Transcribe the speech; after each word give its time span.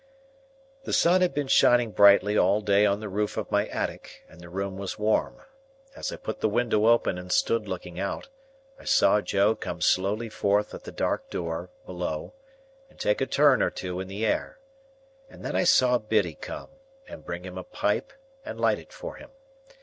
The 0.83 0.93
sun 0.93 1.21
had 1.21 1.31
been 1.35 1.45
shining 1.45 1.91
brightly 1.91 2.35
all 2.35 2.59
day 2.61 2.87
on 2.87 3.01
the 3.01 3.07
roof 3.07 3.37
of 3.37 3.51
my 3.51 3.67
attic, 3.67 4.25
and 4.27 4.41
the 4.41 4.49
room 4.49 4.75
was 4.75 4.97
warm. 4.97 5.43
As 5.95 6.11
I 6.11 6.15
put 6.15 6.39
the 6.41 6.49
window 6.49 6.87
open 6.87 7.19
and 7.19 7.31
stood 7.31 7.67
looking 7.67 7.99
out, 7.99 8.27
I 8.79 8.83
saw 8.85 9.21
Joe 9.21 9.53
come 9.55 9.79
slowly 9.79 10.27
forth 10.27 10.73
at 10.73 10.85
the 10.85 10.91
dark 10.91 11.29
door, 11.29 11.69
below, 11.85 12.33
and 12.89 12.97
take 12.99 13.21
a 13.21 13.27
turn 13.27 13.61
or 13.61 13.69
two 13.69 13.99
in 13.99 14.07
the 14.07 14.25
air; 14.25 14.57
and 15.29 15.45
then 15.45 15.55
I 15.55 15.65
saw 15.65 15.99
Biddy 15.99 16.33
come, 16.33 16.69
and 17.07 17.23
bring 17.23 17.45
him 17.45 17.59
a 17.59 17.63
pipe 17.63 18.11
and 18.43 18.59
light 18.59 18.79
it 18.79 18.91
for 18.91 19.17
him. 19.17 19.29